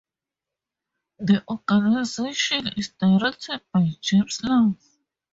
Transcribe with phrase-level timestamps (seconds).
[1.19, 4.75] The organization is directed by James Love.